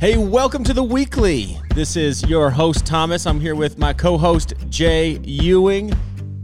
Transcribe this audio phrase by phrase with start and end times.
[0.00, 1.60] Hey, welcome to the weekly.
[1.74, 3.26] This is your host, Thomas.
[3.26, 5.92] I'm here with my co host, Jay Ewing.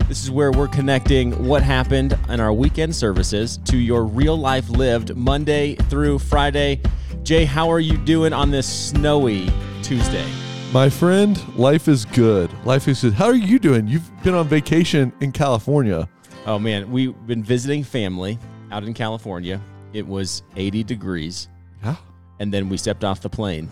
[0.09, 4.69] This is where we're connecting what happened in our weekend services to your real life
[4.69, 6.81] lived Monday through Friday.
[7.23, 9.49] Jay, how are you doing on this snowy
[9.85, 10.29] Tuesday?
[10.73, 12.53] My friend, life is good.
[12.65, 13.13] Life is good.
[13.13, 13.87] How are you doing?
[13.87, 16.09] You've been on vacation in California.
[16.47, 18.37] Oh, man, we've been visiting family
[18.73, 19.61] out in California.
[19.93, 21.47] It was 80 degrees.
[21.85, 21.95] Yeah.
[22.41, 23.71] And then we stepped off the plane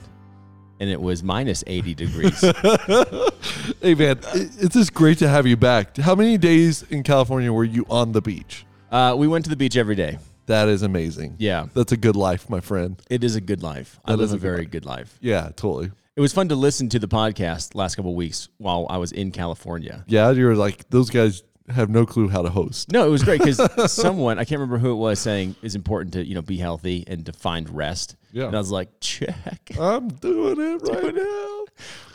[0.81, 2.41] and it was minus 80 degrees
[3.81, 5.97] Hey, man, it's just great to have you back.
[5.97, 8.65] How many days in California were you on the beach?
[8.91, 11.37] uh, we went to the beach every day That is amazing.
[11.39, 13.01] yeah That's a good life, my friend.
[13.11, 14.71] it is a good life i live a good very life.
[14.71, 15.91] good life Yeah, totally.
[16.17, 19.13] it was fun to listen to the podcast last couple of weeks while i was
[19.13, 22.91] in california Yeah, you were like, those guys have no clue how to host.
[22.93, 23.61] no it was great because
[23.93, 27.05] someone i can't remember who it was saying it's important to you know be healthy
[27.07, 28.47] and to find rest Yeah.
[28.47, 31.65] and i was like check I'm doing it right now.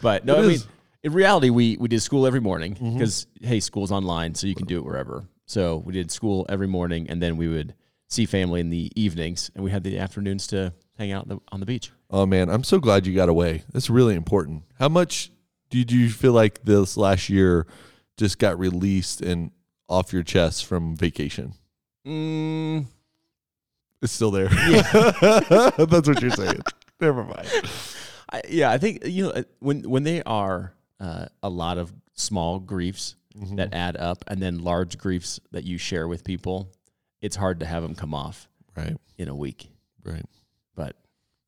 [0.02, 0.64] but no It i mean is.
[0.64, 0.72] Mm-hmm.
[1.04, 4.66] in reality we we did school every morning because hey school's online so you can
[4.68, 7.74] do it wherever so we did school every morning and then we would
[8.10, 11.40] see family in the evenings and we had the afternoons to hang out on the,
[11.52, 13.64] on the beach Oh, man, I'm so glad you got away.
[13.74, 14.64] That's really important.
[14.80, 15.30] How much
[15.70, 17.68] did you feel like this last year
[18.18, 19.52] just got released and
[19.88, 21.54] off your chest from vacation?
[22.06, 22.86] mm,
[24.02, 24.48] It's still there.
[25.22, 26.62] That's what you're saying.
[27.02, 27.48] Never mind.
[28.30, 32.60] I, yeah i think you know when when they are uh, a lot of small
[32.60, 33.58] griefs Mm-hmm.
[33.58, 36.72] that add up and then large griefs that you share with people
[37.22, 38.98] it's hard to have them come off Right.
[39.20, 39.70] in a week
[40.04, 40.26] Right.
[40.76, 40.96] but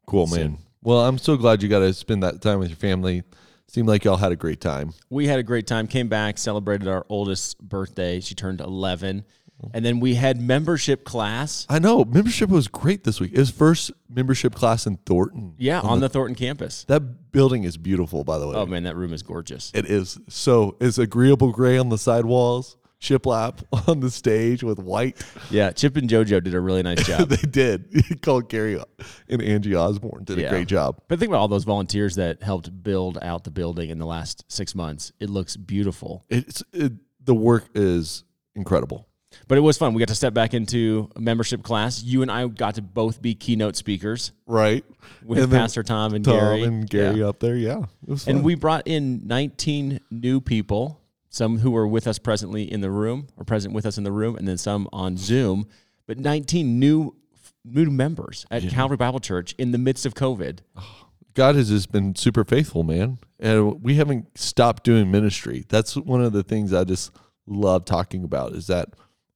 [0.05, 0.39] Cool, Soon.
[0.51, 0.57] man.
[0.83, 3.23] Well, I'm so glad you got to spend that time with your family.
[3.69, 4.93] Seemed like y'all had a great time.
[5.11, 9.23] we had a great time came back celebrated our oldest birthday she turned 11
[9.73, 13.33] and then we had membership class I know membership was great this week.
[13.33, 15.53] It was first membership class in Thornton.
[15.57, 18.55] yeah on the thornton campus That building is beautiful, by the way.
[18.55, 20.17] oh man that room is gorgeous It is.
[20.29, 25.23] So it's agreeable gray on the sidewalls, shiplap on the stage with white.
[25.49, 28.21] yeah chip and jojo did a really nice job they did.
[28.21, 28.81] Called Gary
[29.29, 30.47] and Angie Osborne did Yeah.
[30.47, 30.99] a great job.
[31.07, 34.43] but think about all those volunteers that helped build out the building in the last
[34.49, 36.93] six months it looks beautiful It's it,
[37.23, 38.23] the work is
[38.55, 39.07] incredible.
[39.47, 42.29] but it was fun we got to step back into a membership class you and
[42.31, 44.83] i got to both be keynote speakers Right.
[45.23, 47.27] with And pastor tom and Tom gary and Gary Yeah.
[47.29, 47.55] up there.
[47.55, 47.83] Yeah.
[48.03, 50.98] It was and we brought in 19 new people
[51.29, 54.11] some who were with us presently in the room or present with us in the
[54.11, 55.67] room and then some on zoom
[56.05, 57.15] but 19 new
[57.63, 60.59] new members at calvary bible church in the midst of covid
[61.39, 63.17] God has just been super faithful, man.
[63.39, 65.63] And we haven't stopped doing ministry.
[65.69, 67.11] That's one of the things I just
[67.47, 68.89] love talking about is that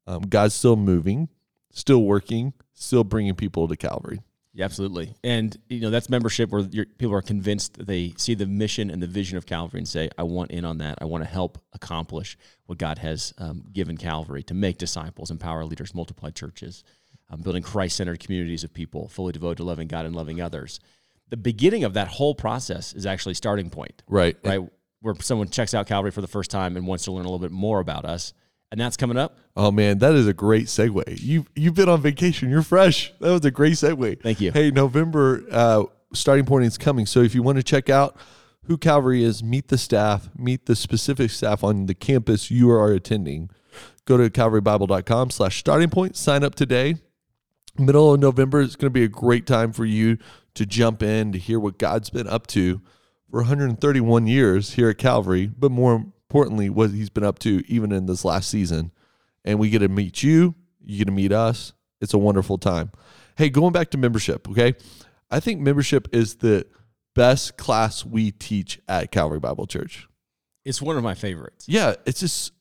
[0.06, 1.30] um, God's still moving,
[1.72, 4.20] still working, still bringing people to Calvary.
[4.56, 5.16] Yeah, absolutely.
[5.24, 8.92] And you know that's membership where your, people are convinced that they see the mission
[8.92, 11.00] and the vision of Calvary and say, "I want in on that.
[11.02, 12.38] I want to help accomplish
[12.68, 16.84] what God has um, given Calvary to make disciples, empower leaders, multiply churches,
[17.32, 20.80] um, building Christ-centered communities of people fully devoted to loving God and loving others."
[21.30, 24.38] The beginning of that whole process is actually starting point, Right.
[24.44, 24.62] right?
[25.02, 27.40] Where someone checks out Calvary for the first time and wants to learn a little
[27.40, 28.34] bit more about us,
[28.74, 29.38] and that's coming up.
[29.56, 31.22] Oh man, that is a great segue.
[31.22, 32.50] You you've been on vacation.
[32.50, 33.14] You're fresh.
[33.20, 34.22] That was a great segue.
[34.24, 34.52] Thank you.
[34.52, 37.06] Hey, November uh, starting point is coming.
[37.06, 38.18] So if you want to check out
[38.64, 42.92] who Calvary is, meet the staff, meet the specific staff on the campus you are
[42.92, 43.52] attending.
[44.06, 46.18] Go to calvarybible.com slash starting point.
[46.18, 46.96] Sign up today.
[47.78, 50.18] Middle of November is going to be a great time for you
[50.56, 52.82] to jump in to hear what God's been up to
[53.30, 57.92] for 131 years here at Calvary, but more importantly, what he's been up to even
[57.92, 58.92] in this last season.
[59.46, 61.74] And we get to meet you, you get to meet us.
[62.02, 62.92] It's a wonderful time.
[63.38, 64.74] Hey, going back to membership, okay?
[65.30, 66.66] I think membership is the
[67.14, 70.08] best class we teach at Calvary Bible Church.
[70.66, 71.70] It's one of my favorites.
[71.70, 72.52] Yeah, it's just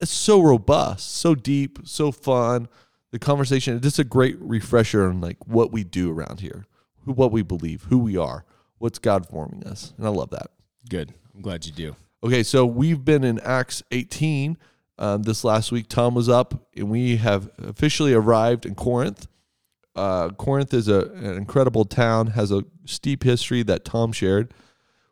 [0.00, 2.68] it's so robust, so deep, so fun.
[3.12, 6.66] The conversation, it's just a great refresher on like what we do around here,
[7.04, 8.44] who what we believe, who we are,
[8.78, 9.94] what's God forming us.
[9.96, 10.50] And I love that.
[10.88, 11.14] Good.
[11.32, 11.94] I'm glad you do.
[12.22, 14.58] Okay, so we've been in Acts 18
[14.98, 15.88] um, this last week.
[15.88, 19.26] Tom was up, and we have officially arrived in Corinth.
[19.96, 24.52] Uh, Corinth is a, an incredible town, has a steep history that Tom shared.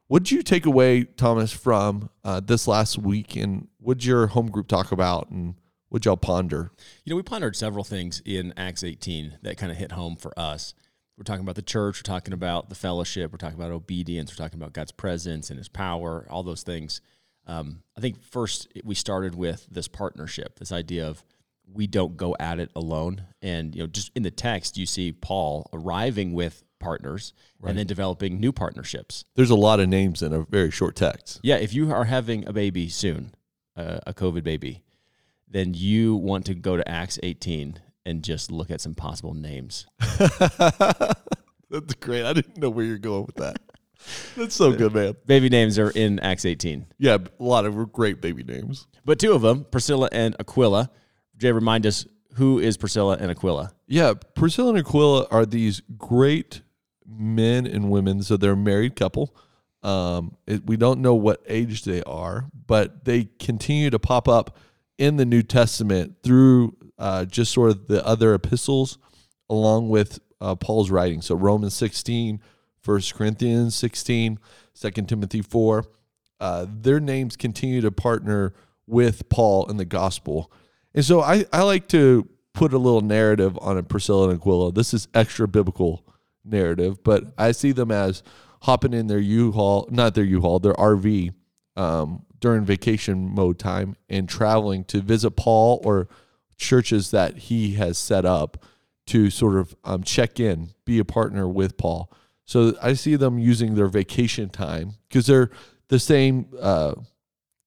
[0.09, 4.27] What did you take away, Thomas, from uh, this last week, and what did your
[4.27, 5.55] home group talk about, and
[5.89, 6.73] what y'all ponder?
[7.05, 10.39] You know, we pondered several things in Acts 18 that kind of hit home for
[10.39, 10.75] us.
[11.19, 14.45] We're talking about the church, we're talking about the fellowship, we're talking about obedience, we're
[14.45, 17.01] talking about God's presence and his power, all those things.
[17.45, 21.25] Um, I think first we started with this partnership, this idea of
[21.67, 23.25] we don't go at it alone.
[23.43, 27.33] And, you know, just in the text, you see Paul arriving with partners
[27.65, 29.25] and then developing new partnerships.
[29.35, 31.41] There's a lot of names in a very short text.
[31.43, 33.35] Yeah, if you are having a baby soon,
[33.77, 34.85] uh, a COVID baby,
[35.49, 39.87] then you want to go to Acts 18 and just look at some possible names.
[41.71, 42.25] That's great.
[42.25, 43.59] I didn't know where you're going with that.
[44.37, 45.17] That's so good, man.
[45.27, 46.87] Baby names are in Acts 18.
[46.99, 48.87] Yeah, a lot of great baby names.
[49.05, 50.91] But two of them, Priscilla and Aquila.
[51.37, 53.73] Jay, remind us who is Priscilla and Aquila?
[53.87, 56.63] Yeah, Priscilla and Aquila are these great
[57.07, 58.23] men and women.
[58.23, 59.37] So they're a married couple.
[59.83, 64.57] Um, it, we don't know what age they are, but they continue to pop up
[64.97, 68.99] in the New Testament through uh, just sort of the other epistles
[69.49, 71.23] along with uh, Paul's writing.
[71.23, 72.41] So Romans 16,
[72.85, 74.39] 1 Corinthians 16,
[74.81, 75.85] 2 Timothy 4.
[76.41, 78.55] Uh, their names continue to partner
[78.87, 80.53] with Paul in the gospel.
[80.95, 84.73] And so I, I like to put a little narrative on a Priscilla and Aquila.
[84.73, 86.05] This is extra biblical
[86.45, 88.23] narrative, but I see them as
[88.63, 91.33] hopping in their U-Haul, not their U-Haul, their RV
[91.77, 96.09] um, during vacation mode time and traveling to visit Paul or
[96.59, 98.65] churches that he has set up
[99.07, 102.13] to sort of um, check in, be a partner with Paul.
[102.45, 105.51] So I see them using their vacation time because they're
[105.89, 106.49] the same.
[106.61, 106.95] Uh,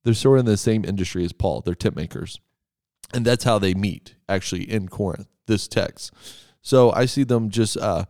[0.04, 1.62] they're sort of in the same industry as Paul.
[1.62, 2.40] They're tent makers,
[3.14, 5.28] and that's how they meet actually in Corinth.
[5.48, 6.12] This text.
[6.62, 8.06] So I see them just uh,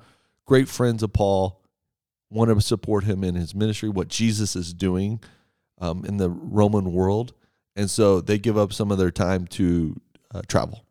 [0.46, 1.62] great friends of Paul,
[2.30, 5.22] want to support him in his ministry, what Jesus is doing
[5.80, 7.34] um, in the Roman world,
[7.76, 10.00] and so they give up some of their time to
[10.34, 10.86] uh, travel.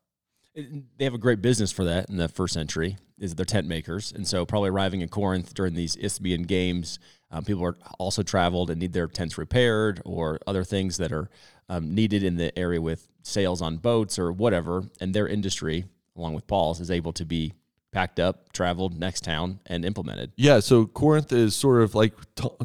[0.55, 2.97] They have a great business for that in the first century.
[3.19, 6.99] Is they're tent makers, and so probably arriving in Corinth during these Isthmian games,
[7.31, 11.29] um, people are also traveled and need their tents repaired or other things that are
[11.69, 14.85] um, needed in the area with sails on boats or whatever.
[15.01, 15.85] And their industry,
[16.17, 17.53] along with Paul's, is able to be
[17.93, 20.33] packed up, traveled next town, and implemented.
[20.37, 22.15] Yeah, so Corinth is sort of like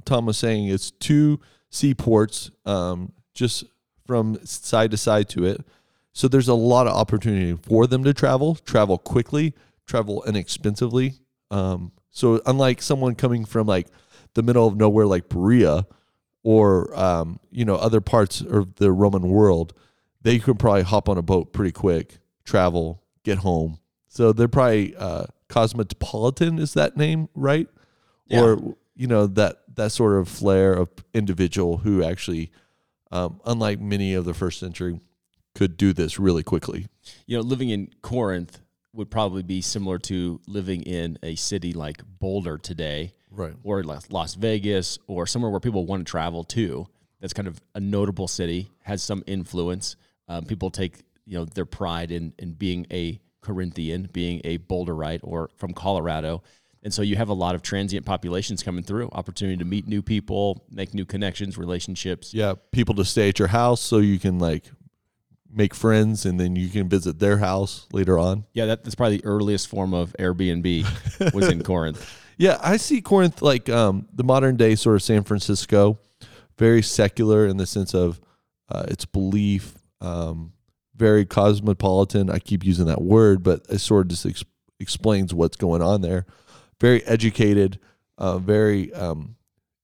[0.05, 1.39] Tom was saying, it's two
[1.69, 3.65] seaports, um, just
[4.07, 5.65] from side to side to it.
[6.15, 9.53] So there's a lot of opportunity for them to travel, travel quickly,
[9.85, 11.15] travel inexpensively.
[11.51, 13.87] Um, so unlike someone coming from like
[14.33, 15.85] the middle of nowhere like Berea
[16.41, 19.73] or um, you know other parts of the Roman world,
[20.21, 23.79] they could probably hop on a boat pretty quick, travel, get home.
[24.07, 26.59] So they're probably uh, cosmopolitan.
[26.59, 27.67] Is that name right?
[28.27, 28.41] Yeah.
[28.41, 32.51] Or you know that that sort of flair of individual who actually,
[33.11, 35.01] um, unlike many of the first century,
[35.55, 36.87] could do this really quickly.
[37.25, 38.61] You know, living in Corinth
[38.93, 43.53] would probably be similar to living in a city like Boulder today, Right.
[43.63, 46.87] or Las Vegas, or somewhere where people want to travel to.
[47.19, 49.95] That's kind of a notable city, has some influence.
[50.27, 55.19] Um, people take you know their pride in in being a Corinthian, being a Boulderite,
[55.23, 56.43] or from Colorado.
[56.83, 60.03] And so you have a lot of transient populations coming through, opportunity to meet new
[60.03, 62.31] people, make new connections, relationships.
[62.33, 64.69] Yeah, people to stay at your house so you can like
[65.55, 68.45] make friends and then you can visit their house later on.
[68.53, 72.21] Yeah, that, that's probably the earliest form of Airbnb was in Corinth.
[72.37, 75.99] Yeah, I see Corinth like um, the modern day sort of San Francisco,
[76.57, 78.19] very secular in the sense of
[78.69, 80.51] uh, its belief, um,
[80.95, 82.29] very cosmopolitan.
[82.29, 84.43] I keep using that word, but it sort of just ex-
[84.79, 86.25] explains what's going on there.
[86.81, 87.79] Very educated,
[88.17, 89.35] uh, very um,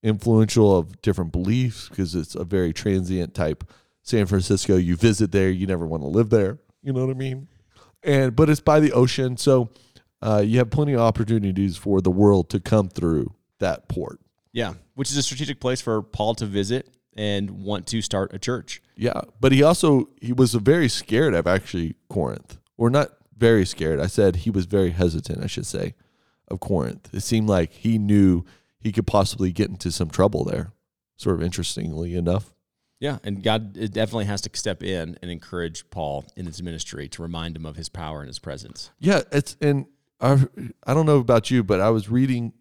[0.02, 3.64] influential of different beliefs because it's a very transient type
[4.02, 4.76] San Francisco.
[4.76, 6.58] You visit there, you never want to live there.
[6.82, 7.48] You know what I mean?
[8.02, 9.70] And but it's by the ocean, so
[10.20, 14.18] uh, you have plenty of opportunities for the world to come through that port.
[14.52, 18.38] Yeah, which is a strategic place for Paul to visit and want to start a
[18.38, 18.82] church.
[18.96, 24.00] Yeah, but he also he was very scared of actually Corinth, or not very scared.
[24.00, 25.42] I said he was very hesitant.
[25.42, 25.94] I should say
[26.48, 27.08] of Corinth.
[27.12, 28.44] It seemed like he knew
[28.78, 30.72] he could possibly get into some trouble there.
[31.16, 32.52] Sort of interestingly enough.
[33.02, 37.22] Yeah, and God definitely has to step in and encourage Paul in his ministry to
[37.22, 38.92] remind him of his power and his presence.
[39.00, 39.86] Yeah, it's and
[40.20, 40.46] I
[40.86, 42.52] I don't know about you, but I was reading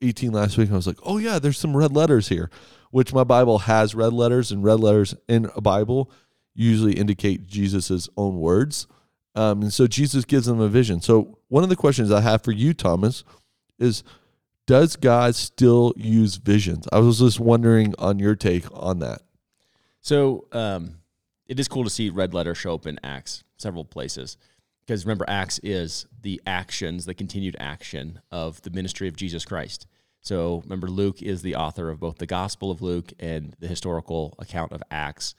[0.00, 2.48] 18 last week and I was like, "Oh yeah, there's some red letters here."
[2.90, 6.10] Which my Bible has red letters and red letters in a Bible
[6.54, 8.86] usually indicate Jesus's own words.
[9.34, 11.02] Um, and so Jesus gives them a vision.
[11.02, 13.22] So one of the questions I have for you, Thomas,
[13.78, 14.02] is
[14.66, 16.88] does God still use visions?
[16.90, 19.20] I was just wondering on your take on that.
[20.00, 20.96] So um,
[21.46, 24.36] it is cool to see red letter show up in Acts several places.
[24.80, 29.86] Because remember, Acts is the actions, the continued action of the ministry of Jesus Christ.
[30.20, 34.34] So remember, Luke is the author of both the Gospel of Luke and the historical
[34.38, 35.34] account of Acts.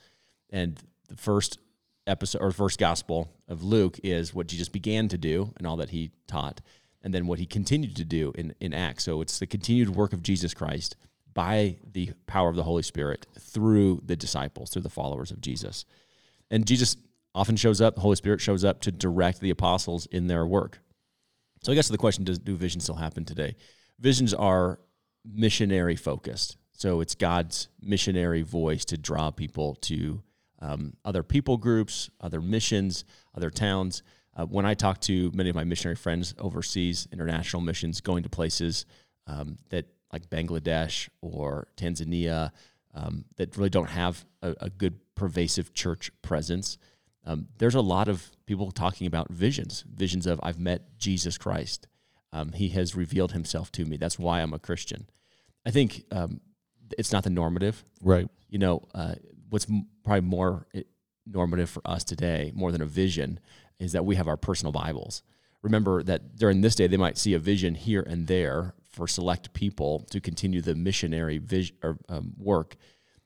[0.50, 1.58] And the first
[2.06, 5.90] episode or first gospel of Luke is what Jesus began to do and all that
[5.90, 6.60] he taught.
[7.02, 9.04] and then what he continued to do in, in Acts.
[9.04, 10.96] So it's the continued work of Jesus Christ
[11.34, 15.84] by the power of the Holy Spirit through the disciples, through the followers of Jesus.
[16.50, 16.96] And Jesus
[17.34, 20.80] often shows up, the Holy Spirit shows up to direct the apostles in their work.
[21.62, 23.56] So I guess the question does do visions still happen today?
[23.98, 24.80] Visions are
[25.24, 26.56] missionary focused.
[26.72, 30.22] So it's God's missionary voice to draw people to
[30.60, 33.04] um, other people groups, other missions,
[33.36, 34.02] other towns.
[34.34, 38.28] Uh, when I talk to many of my missionary friends overseas, international missions, going to
[38.28, 38.86] places
[39.26, 42.50] um, that like Bangladesh or Tanzania
[42.94, 46.78] um, that really don't have a, a good pervasive church presence,
[47.24, 51.86] um, there's a lot of people talking about visions, visions of I've met Jesus Christ.
[52.32, 53.96] Um, he has revealed himself to me.
[53.96, 55.08] That's why I'm a Christian.
[55.64, 56.40] I think um,
[56.98, 57.84] it's not the normative.
[58.02, 58.28] Right.
[58.48, 59.14] You know, uh,
[59.50, 60.82] what's m- probably more eh,
[61.26, 63.38] normative for us today, more than a vision,
[63.78, 65.22] is that we have our personal Bibles.
[65.62, 69.52] Remember that during this day, they might see a vision here and there for select
[69.52, 72.76] people to continue the missionary vision or um, work.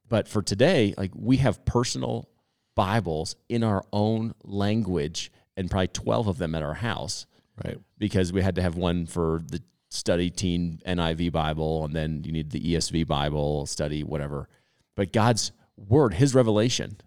[0.08, 2.28] But for today, like we have personal
[2.75, 7.26] Bibles in our own language, and probably twelve of them at our house
[7.64, 7.78] Right.
[7.96, 12.32] because we had to have one for the study teen NIV Bible, and then you
[12.32, 14.49] need the ESV Bible study, whatever.
[14.94, 16.99] But God's word, His revelation,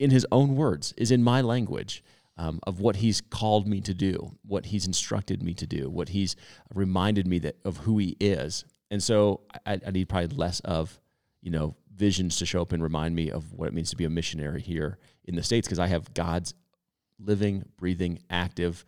[0.00, 2.02] in His own words, is in my language
[2.36, 6.10] um, of what He's called me to do, what He's instructed me to do, what
[6.10, 6.36] He's
[6.74, 8.64] reminded me that of who He is.
[8.90, 11.00] And so I, I need probably less of,
[11.40, 14.04] you know, visions to show up and remind me of what it means to be
[14.04, 16.54] a missionary here in the states because I have God's
[17.18, 18.84] living, breathing, active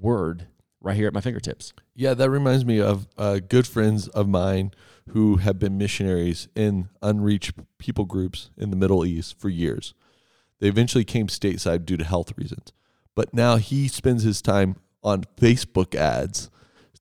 [0.00, 0.46] word
[0.80, 1.72] right here at my fingertips.
[1.94, 4.72] Yeah, that reminds me of uh, good friends of mine
[5.08, 9.94] who have been missionaries in unreached people groups in the Middle East for years.
[10.60, 12.72] They eventually came stateside due to health reasons,
[13.14, 16.50] but now he spends his time on Facebook ads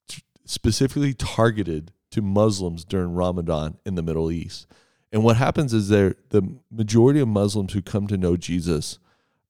[0.08, 4.68] t- specifically targeted to Muslims during Ramadan in the Middle East.
[5.12, 9.00] And what happens is there the majority of Muslims who come to know Jesus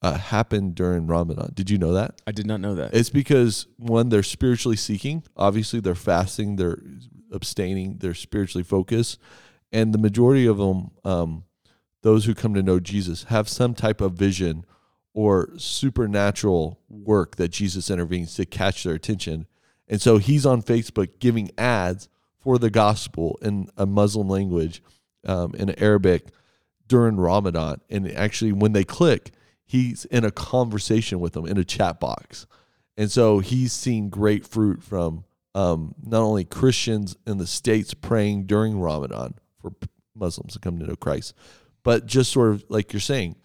[0.01, 1.51] uh, happen during Ramadan.
[1.53, 2.21] Did you know that?
[2.27, 2.93] I did not know that.
[2.93, 5.23] It's because one, they're spiritually seeking.
[5.35, 6.79] Obviously, they're fasting, they're
[7.31, 9.19] abstaining, they're spiritually focused,
[9.71, 11.43] and the majority of them, um,
[12.07, 14.63] those who come to know Jesus, have some type of vision
[15.13, 19.45] or supernatural work that Jesus intervenes to catch their attention.
[19.89, 22.07] And so he's on Facebook giving ads
[22.39, 24.81] for the gospel in a Muslim language,
[25.25, 26.27] um, in Arabic,
[26.87, 27.81] during Ramadan.
[27.89, 29.31] And actually, when they click,
[29.65, 32.47] he's in a conversation with them in a chat box.
[32.95, 38.45] And so he's seen great fruit from um, not only Christians in the States praying
[38.45, 39.73] during Ramadan for
[40.15, 41.33] Muslims to come to know Christ,
[41.87, 43.35] but just sort of like you're saying,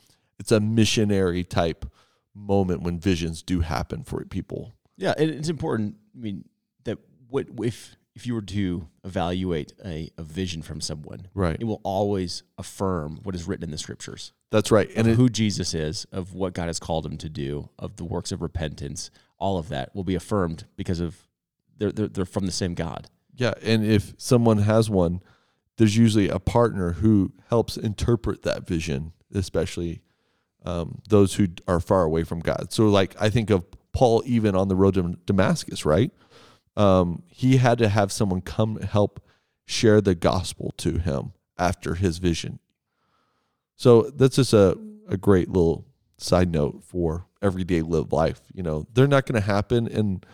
[0.40, 1.86] it's a missionary type
[2.34, 4.72] moment when visions do happen for people.
[4.96, 5.96] yeah, and it's important.
[6.16, 6.44] I mean,
[6.84, 11.56] that what if if you were to evaluate a, a vision from someone, Right.
[11.60, 14.32] it will always affirm what is written in the scriptures.
[14.50, 14.90] That's right.
[14.94, 18.04] And it, who Jesus is, of what God has called him to do, of the
[18.04, 21.26] works of repentance, all of that will be affirmed because of
[21.78, 23.08] they're, they're, they're from the same God.
[23.34, 25.22] yeah, and if someone has one,
[25.78, 30.02] there's usually a partner who helps interpret that vision, especially
[30.64, 32.72] um, those who are far away from God.
[32.72, 36.10] So, like I think of Paul, even on the road to Damascus, right?
[36.76, 39.20] Um, he had to have someone come help
[39.66, 42.58] share the gospel to him after his vision.
[43.76, 45.86] So that's just a, a great little
[46.16, 48.40] side note for everyday live life.
[48.54, 49.88] You know, they're not going to happen.
[49.88, 50.24] And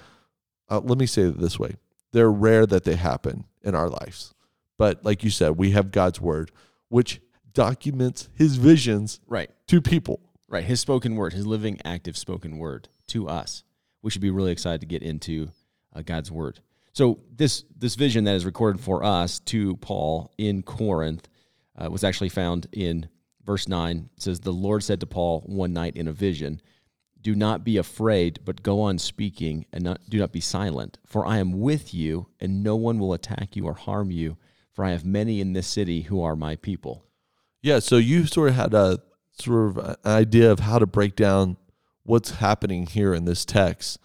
[0.68, 1.76] uh, let me say it this way
[2.12, 4.34] they're rare that they happen in our lives.
[4.78, 6.50] But like you said, we have God's word,
[6.88, 7.20] which
[7.52, 9.50] documents his visions Right.
[9.66, 10.20] to people.
[10.48, 10.64] Right.
[10.64, 13.64] His spoken word, his living, active spoken word to us.
[14.00, 15.50] We should be really excited to get into
[15.94, 16.60] uh, God's word.
[16.92, 21.28] So this this vision that is recorded for us to Paul in Corinth
[21.76, 23.08] uh, was actually found in
[23.44, 24.08] verse nine.
[24.16, 26.60] It says, "The Lord said to Paul one night in a vision."
[27.20, 30.98] Do not be afraid, but go on speaking, and not, do not be silent.
[31.04, 34.36] For I am with you, and no one will attack you or harm you.
[34.78, 37.04] For I have many in this city who are my people.
[37.62, 37.80] Yeah.
[37.80, 39.00] So you sort of had a
[39.32, 41.56] sort of an idea of how to break down
[42.04, 43.98] what's happening here in this text.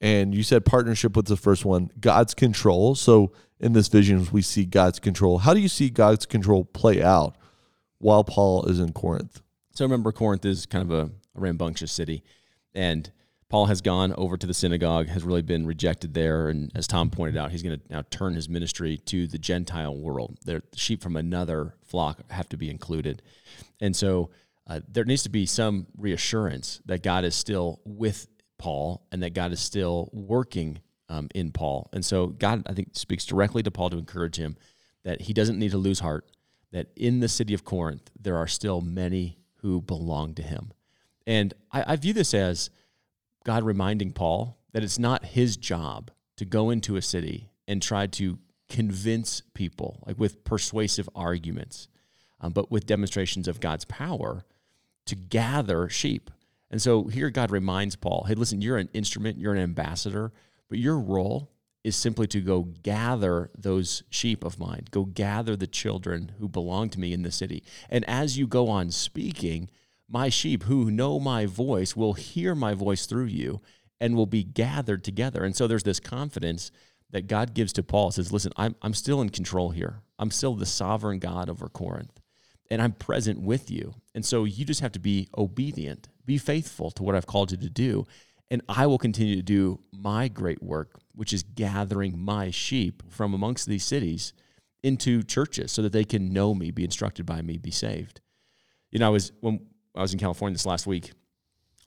[0.00, 2.94] And you said partnership was the first one, God's control.
[2.94, 5.40] So in this vision, we see God's control.
[5.40, 7.36] How do you see God's control play out
[7.98, 9.42] while Paul is in Corinth?
[9.72, 12.24] So remember, Corinth is kind of a, a rambunctious city,
[12.74, 13.12] and
[13.54, 17.08] Paul has gone over to the synagogue, has really been rejected there, and as Tom
[17.08, 20.38] pointed out, he's going to now turn his ministry to the Gentile world.
[20.44, 23.22] The sheep from another flock have to be included,
[23.80, 24.30] and so
[24.66, 28.26] uh, there needs to be some reassurance that God is still with
[28.58, 31.88] Paul and that God is still working um, in Paul.
[31.92, 34.56] And so God, I think, speaks directly to Paul to encourage him
[35.04, 36.28] that he doesn't need to lose heart,
[36.72, 40.72] that in the city of Corinth, there are still many who belong to him.
[41.24, 42.70] And I, I view this as
[43.44, 48.06] God reminding Paul that it's not his job to go into a city and try
[48.06, 51.88] to convince people, like with persuasive arguments,
[52.40, 54.44] um, but with demonstrations of God's power
[55.06, 56.30] to gather sheep.
[56.70, 60.32] And so here God reminds Paul hey, listen, you're an instrument, you're an ambassador,
[60.68, 61.50] but your role
[61.84, 66.88] is simply to go gather those sheep of mine, go gather the children who belong
[66.88, 67.62] to me in the city.
[67.90, 69.70] And as you go on speaking,
[70.08, 73.60] my sheep who know my voice will hear my voice through you
[74.00, 75.44] and will be gathered together.
[75.44, 76.70] And so there's this confidence
[77.10, 78.10] that God gives to Paul.
[78.10, 80.00] Says, listen, I'm, I'm still in control here.
[80.18, 82.20] I'm still the sovereign God over Corinth,
[82.70, 83.94] and I'm present with you.
[84.14, 87.56] And so you just have to be obedient, be faithful to what I've called you
[87.56, 88.06] to do
[88.50, 93.34] and I will continue to do my great work, which is gathering my sheep from
[93.34, 94.32] amongst these cities
[94.82, 98.20] into churches so that they can know me, be instructed by me, be saved.
[98.90, 101.12] You know, I was when I was in California this last week,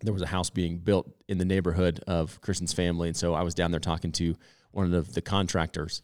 [0.01, 3.07] there was a house being built in the neighborhood of Kristen's family.
[3.07, 4.35] And so I was down there talking to
[4.71, 6.03] one of the contractors.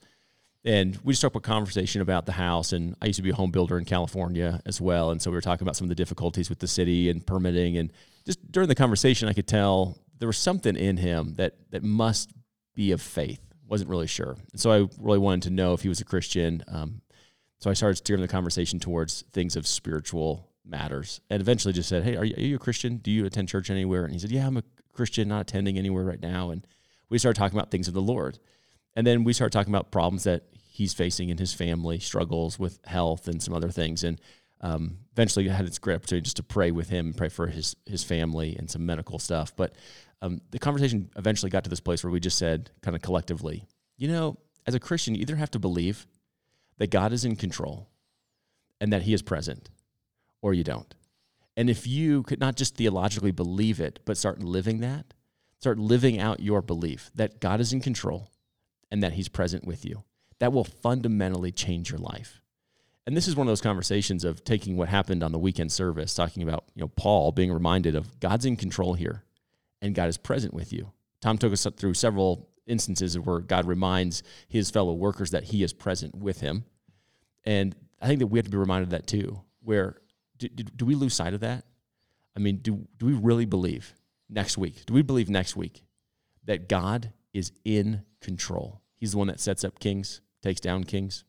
[0.65, 2.73] And we just up a conversation about the house.
[2.73, 5.11] And I used to be a home builder in California as well.
[5.11, 7.77] And so we were talking about some of the difficulties with the city and permitting.
[7.77, 7.91] And
[8.25, 12.31] just during the conversation, I could tell there was something in him that that must
[12.75, 13.41] be of faith.
[13.67, 16.63] wasn't really sure, and so I really wanted to know if he was a Christian.
[16.67, 17.01] Um,
[17.59, 22.03] so I started steering the conversation towards things of spiritual matters, and eventually just said,
[22.03, 22.97] "Hey, are you, are you a Christian?
[22.97, 26.03] Do you attend church anywhere?" And he said, "Yeah, I'm a Christian, not attending anywhere
[26.03, 26.65] right now." And
[27.09, 28.39] we started talking about things of the Lord,
[28.95, 32.79] and then we started talking about problems that he's facing in his family, struggles with
[32.85, 34.19] health, and some other things, and
[34.61, 37.75] um, eventually I had this great opportunity just to pray with him, pray for his
[37.85, 39.55] his family and some medical stuff.
[39.55, 39.73] But
[40.21, 43.67] um, the conversation eventually got to this place where we just said, kind of collectively,
[43.97, 46.07] you know, as a Christian, you either have to believe
[46.77, 47.89] that God is in control
[48.79, 49.69] and that He is present,
[50.43, 50.93] or you don't.
[51.57, 55.13] And if you could not just theologically believe it, but start living that,
[55.59, 58.29] start living out your belief that God is in control
[58.91, 60.03] and that He's present with you,
[60.39, 62.41] that will fundamentally change your life.
[63.07, 66.13] And this is one of those conversations of taking what happened on the weekend service,
[66.13, 69.23] talking about you know Paul being reminded of God's in control here
[69.81, 70.91] and God is present with you.
[71.21, 75.73] Tom took us through several instances where God reminds his fellow workers that he is
[75.73, 76.63] present with him.
[77.45, 79.97] And I think that we have to be reminded of that too, where
[80.37, 81.65] do, do, do we lose sight of that?
[82.35, 83.93] I mean, do, do we really believe
[84.29, 84.85] next week?
[84.85, 85.83] Do we believe next week
[86.45, 88.81] that God is in control?
[88.95, 91.25] He's the one that sets up kings, takes down kings,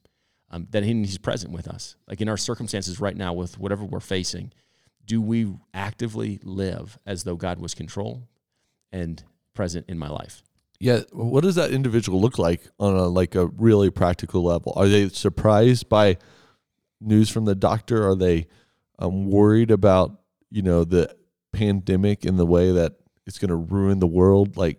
[0.50, 1.96] um, that he's present with us.
[2.08, 4.52] Like in our circumstances right now, with whatever we're facing,
[5.04, 8.28] do we actively live as though God was control,
[8.94, 10.42] and present in my life.
[10.80, 14.72] Yeah, what does that individual look like on a like a really practical level?
[14.76, 16.18] Are they surprised by
[17.00, 18.06] news from the doctor?
[18.06, 18.46] Are they
[18.98, 21.14] um, worried about you know the
[21.52, 22.94] pandemic and the way that
[23.26, 24.56] it's going to ruin the world?
[24.56, 24.78] Like,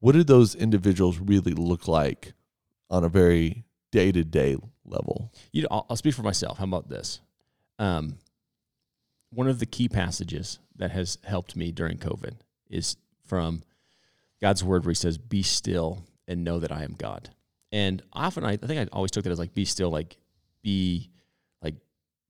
[0.00, 2.34] what do those individuals really look like
[2.90, 5.32] on a very day to day level?
[5.52, 6.58] You know, I'll, I'll, speak for myself.
[6.58, 7.20] How about this?
[7.78, 8.18] Um,
[9.30, 12.34] one of the key passages that has helped me during COVID
[12.68, 13.62] is from
[14.40, 17.30] God's word where he says, Be still and know that I am God.
[17.72, 20.18] And often I, I think I always took that as like be still, like
[20.62, 21.10] be
[21.62, 21.74] like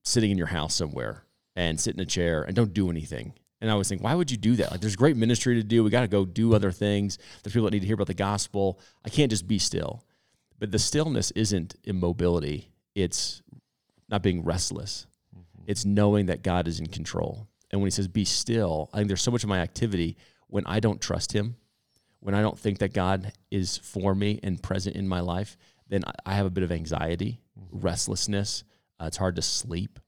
[0.05, 1.26] sitting in your house somewhere
[1.57, 3.33] and sit in a chair and don't do anything.
[3.61, 4.71] And I was thinking, why would you do that?
[4.71, 5.83] Like there's great ministry to do.
[5.83, 7.19] We got to go do other things.
[7.43, 8.79] There's people that need to hear about the gospel.
[9.05, 10.05] I can't just be still.
[10.59, 12.71] But the stillness isn't immobility.
[12.95, 13.43] It's
[14.09, 15.07] not being restless.
[15.35, 15.65] Mm-hmm.
[15.67, 17.49] It's knowing that God is in control.
[17.71, 20.17] And when he says be still, I think there's so much of my activity
[20.49, 21.57] when I don't trust Him,
[22.21, 25.57] when I don't think that God is for me and present in my life,
[25.89, 27.81] then I have a bit of anxiety, mm-hmm.
[27.81, 28.65] restlessness.
[29.01, 29.99] Uh, it's hard to sleep.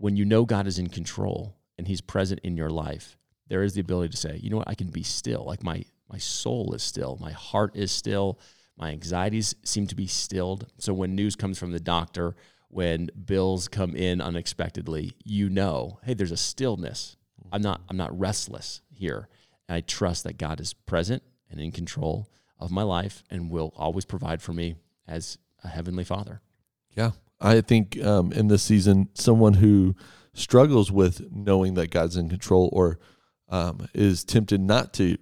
[0.00, 3.74] When you know God is in control and He's present in your life, there is
[3.74, 5.44] the ability to say, you know what, I can be still.
[5.44, 8.38] Like my my soul is still, my heart is still,
[8.78, 10.66] my anxieties seem to be stilled.
[10.78, 12.34] So when news comes from the doctor,
[12.68, 17.18] when bills come in unexpectedly, you know, hey, there's a stillness.
[17.52, 19.28] I'm not I'm not restless here.
[19.68, 23.74] And I trust that God is present and in control of my life and will
[23.76, 26.40] always provide for me as a heavenly father.
[26.96, 27.10] Yeah.
[27.40, 29.94] I think um, in this season, someone who
[30.34, 32.98] struggles with knowing that God's in control or
[33.48, 35.16] um, is tempted not to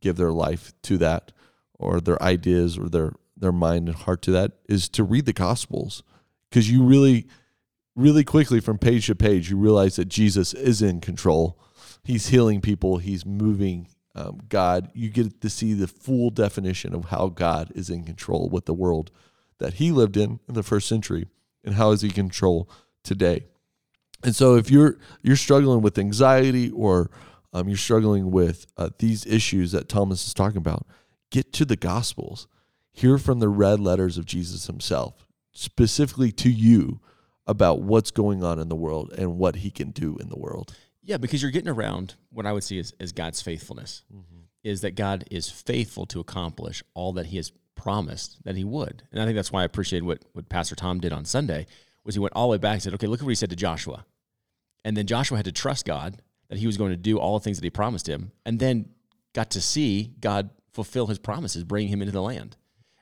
[0.00, 1.32] give their life to that
[1.74, 5.32] or their ideas or their, their mind and heart to that is to read the
[5.32, 6.02] Gospels.
[6.48, 7.26] Because you really,
[7.94, 11.60] really quickly from page to page, you realize that Jesus is in control.
[12.04, 17.06] He's healing people, he's moving um, God, you get to see the full definition of
[17.06, 19.10] how God is in control with the world
[19.58, 21.26] that he lived in in the first century
[21.66, 22.70] and how is he control
[23.04, 23.44] today.
[24.24, 27.10] And so if you're you're struggling with anxiety or
[27.52, 30.86] um, you're struggling with uh, these issues that Thomas is talking about,
[31.30, 32.48] get to the Gospels,
[32.92, 37.00] hear from the red letters of Jesus himself, specifically to you
[37.46, 40.74] about what's going on in the world and what he can do in the world.
[41.02, 44.40] Yeah, because you're getting around what I would see as, as God's faithfulness mm-hmm.
[44.64, 49.04] is that God is faithful to accomplish all that he has promised that he would.
[49.12, 51.66] And I think that's why I appreciate what, what Pastor Tom did on Sunday
[52.04, 53.50] was he went all the way back and said, okay, look at what he said
[53.50, 54.04] to Joshua.
[54.84, 57.44] And then Joshua had to trust God that he was going to do all the
[57.44, 58.88] things that he promised him and then
[59.34, 62.56] got to see God fulfill his promises, bring him into the land.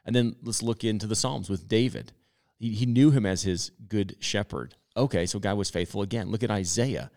[0.04, 2.12] And then let's look into the Psalms with David.
[2.58, 4.74] He, he knew him as his good shepherd.
[4.96, 6.30] Okay, so God was faithful again.
[6.30, 7.10] Look at Isaiah.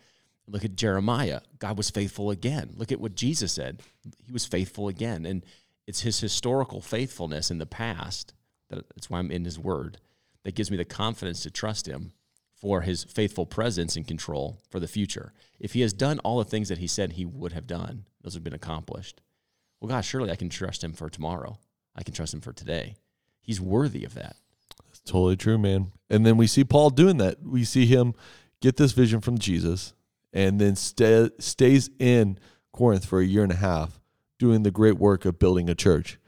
[0.47, 1.41] Look at Jeremiah.
[1.59, 2.71] God was faithful again.
[2.75, 3.81] Look at what Jesus said.
[4.25, 5.25] He was faithful again.
[5.25, 5.43] And
[5.88, 8.34] it's his historical faithfulness in the past,
[8.69, 10.00] that, that's why I'm in his word,
[10.43, 12.12] that gives me the confidence to trust him
[12.54, 15.34] for his faithful presence and control for the future.
[15.60, 18.34] If he has done all the things that he said he would have done, those
[18.34, 19.21] have been accomplished.
[19.80, 21.60] Well, God, surely I can trust him for tomorrow.
[21.95, 22.95] I can trust him for today.
[23.41, 24.36] He's worthy of that.
[24.86, 25.91] That's totally true, man.
[26.10, 27.43] And then we see Paul doing that.
[27.43, 28.13] We see him
[28.62, 29.93] get this vision from Jesus
[30.34, 32.39] and then stay, stays in
[32.73, 34.00] Corinth for a year and a half
[34.39, 36.19] doing the great work of building a church.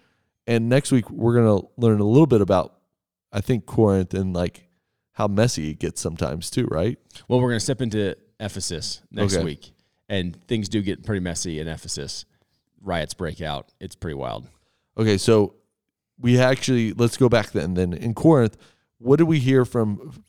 [0.47, 2.75] And next week we're going to learn a little bit about
[3.31, 4.67] I think Corinth and like
[5.13, 6.97] how messy it gets sometimes too, right?
[7.27, 9.43] Well, we're going to step into Ephesus next okay.
[9.43, 9.71] week.
[10.07, 12.25] And things do get pretty messy in Ephesus.
[12.81, 13.71] Riots break out.
[13.79, 14.49] It's pretty wild.
[14.97, 15.55] Okay, so
[16.17, 17.75] we actually let's go back then.
[17.75, 18.57] Then in Corinth,
[18.97, 20.23] what do we hear from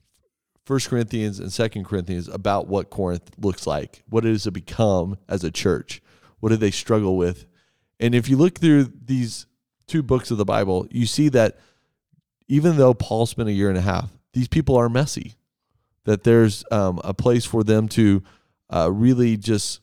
[0.71, 4.05] First Corinthians and Second Corinthians about what Corinth looks like.
[4.09, 6.01] What does it become as a church?
[6.39, 7.47] What do they struggle with?
[8.01, 9.47] And if you look through these
[9.87, 11.59] two books of the Bible, you see that
[12.49, 15.35] even though Paul spent a year and a half, these people are messy.
[16.05, 18.23] That there's um, a place for them to
[18.71, 19.81] uh, really just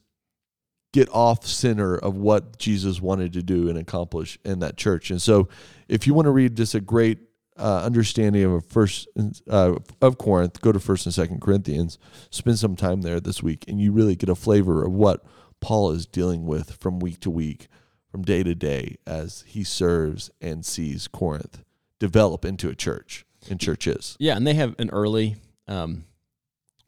[0.94, 5.12] get off center of what Jesus wanted to do and accomplish in that church.
[5.12, 5.48] And so,
[5.88, 7.20] if you want to read just a great
[7.58, 9.08] uh, understanding of first
[9.50, 11.98] uh, of Corinth, go to First and Second Corinthians.
[12.30, 15.24] Spend some time there this week, and you really get a flavor of what
[15.60, 17.68] Paul is dealing with from week to week,
[18.10, 21.64] from day to day, as he serves and sees Corinth
[22.00, 24.16] develop into a church and churches.
[24.20, 25.36] Yeah, and they have an early
[25.68, 26.06] um,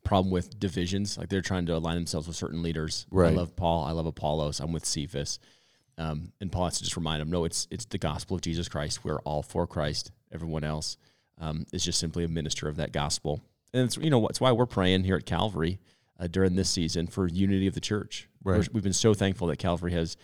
[0.03, 1.17] problem with divisions.
[1.17, 3.05] Like they're trying to align themselves with certain leaders.
[3.11, 3.33] Right.
[3.33, 3.85] I love Paul.
[3.85, 4.59] I love Apollos.
[4.59, 5.39] I'm with Cephas.
[5.97, 8.69] Um, and Paul has to just remind them, no, it's it's the gospel of Jesus
[8.69, 9.03] Christ.
[9.03, 10.11] We're all for Christ.
[10.31, 10.97] Everyone else
[11.39, 13.41] um, is just simply a minister of that gospel.
[13.73, 15.79] And it's you know that's why we're praying here at Calvary
[16.19, 18.29] uh, during this season for unity of the church.
[18.43, 18.67] Right.
[18.71, 20.15] we have been so thankful that Calvary has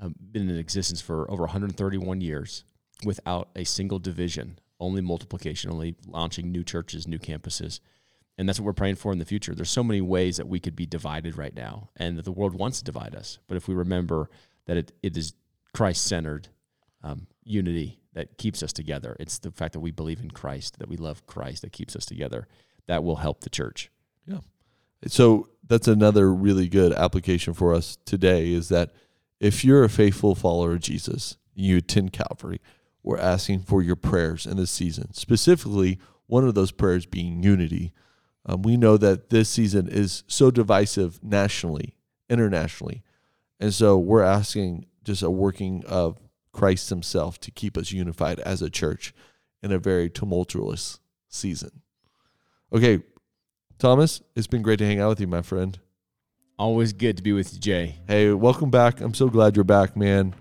[0.00, 2.64] um, been in existence for over 131 years
[3.04, 7.80] without a single division, only multiplication, only launching new churches, new campuses.
[8.38, 9.54] And that's what we're praying for in the future.
[9.54, 12.54] There's so many ways that we could be divided right now, and that the world
[12.54, 13.38] wants to divide us.
[13.46, 14.28] But if we remember
[14.66, 15.32] that it, it is
[15.72, 16.48] Christ centered
[17.02, 19.16] um, unity that keeps us together.
[19.20, 22.04] It's the fact that we believe in Christ, that we love Christ, that keeps us
[22.04, 22.46] together.
[22.86, 23.90] That will help the church.
[24.26, 24.40] Yeah.
[25.06, 28.92] So that's another really good application for us today is that
[29.40, 32.60] if you're a faithful follower of Jesus, you attend Calvary,
[33.02, 35.12] we're asking for your prayers in this season.
[35.14, 37.92] Specifically, one of those prayers being unity.
[38.44, 41.96] Um, we know that this season is so divisive nationally,
[42.28, 43.02] internationally.
[43.60, 46.18] And so we're asking just a working of
[46.52, 49.14] Christ Himself to keep us unified as a church
[49.62, 51.82] in a very tumultuous season.
[52.72, 53.02] Okay,
[53.78, 55.78] Thomas, it's been great to hang out with you, my friend.
[56.58, 57.96] Always good to be with you, Jay.
[58.08, 59.02] Hey, welcome back.
[59.02, 60.34] I'm so glad you're back, man.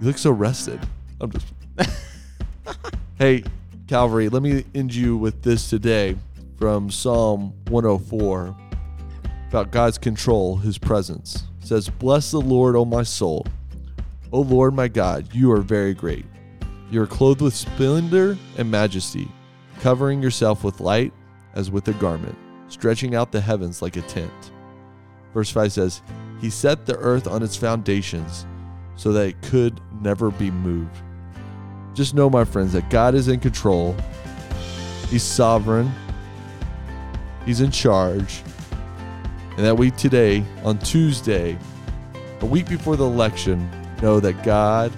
[0.00, 0.80] You look so rested.
[1.20, 1.46] I'm just.
[3.18, 3.44] hey,
[3.88, 6.16] Calvary, let me end you with this today
[6.58, 8.56] from Psalm 104
[9.50, 11.44] about God's control, His presence.
[11.60, 13.46] It says, Bless the Lord, O my soul
[14.32, 16.24] O Lord my God, you are very great.
[16.90, 19.28] You are clothed with splendor and majesty,
[19.80, 21.12] covering yourself with light
[21.54, 24.52] as with a garment, stretching out the heavens like a tent.
[25.36, 26.00] Verse 5 says,
[26.40, 28.46] He set the earth on its foundations
[28.94, 30.96] so that it could never be moved.
[31.92, 33.94] Just know, my friends, that God is in control,
[35.10, 35.92] He's sovereign,
[37.44, 38.42] He's in charge,
[39.58, 41.58] and that we today, on Tuesday,
[42.40, 43.70] a week before the election,
[44.00, 44.90] know that God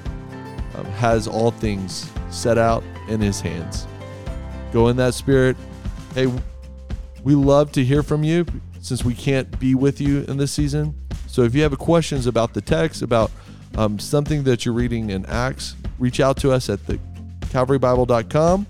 [0.77, 3.89] um, has all things set out in his hands.
[4.73, 5.57] Go in that spirit.
[6.15, 6.33] Hey,
[7.25, 8.47] we love to hear from you
[8.81, 10.95] since we can't be with you in this season.
[11.27, 13.31] So if you have questions about the text, about
[13.77, 16.99] um, something that you're reading in Acts, reach out to us at the
[17.41, 18.67] calvarybible.com.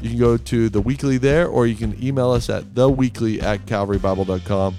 [0.00, 3.66] You can go to the weekly there, or you can email us at theweekly at
[3.66, 4.74] calvarybible.com.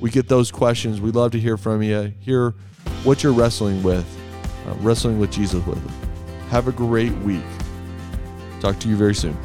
[0.00, 1.00] We get those questions.
[1.00, 2.54] We love to hear from you, hear
[3.04, 4.06] what you're wrestling with,
[4.66, 5.78] uh, wrestling with Jesus with.
[6.48, 7.44] Have a great week.
[8.60, 9.36] Talk to you very soon.